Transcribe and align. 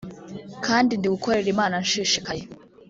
kandi 0.65 0.91
ndi 0.95 1.07
gukorera 1.13 1.47
Imana 1.53 1.75
nshishikaye 1.83 2.43